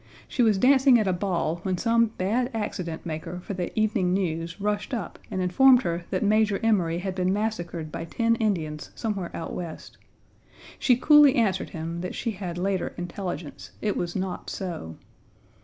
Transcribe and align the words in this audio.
She 0.27 0.41
was 0.41 0.57
dancing 0.57 0.99
at 0.99 1.07
a 1.07 1.13
ball 1.13 1.57
when 1.61 1.77
some 1.77 2.07
bad 2.07 2.49
accident 2.55 3.05
maker 3.05 3.39
for 3.43 3.53
the 3.53 3.71
Evening 3.79 4.15
News 4.15 4.59
rushed 4.59 4.95
up 4.95 5.19
and 5.29 5.43
informed 5.43 5.83
her 5.83 6.05
that 6.09 6.23
Major 6.23 6.59
Emory 6.63 6.97
had 6.97 7.13
been 7.13 7.31
massacred 7.31 7.91
by 7.91 8.05
ten 8.05 8.35
Indians 8.37 8.89
somewhere 8.95 9.29
out 9.35 9.53
West. 9.53 9.99
She 10.79 10.97
coolly 10.97 11.35
answered 11.35 11.69
him 11.69 12.01
that 12.01 12.15
she 12.15 12.31
had 12.31 12.57
later 12.57 12.95
intelligence; 12.97 13.73
it 13.79 13.95
was 13.95 14.15
not 14.15 14.49
so. 14.49 14.95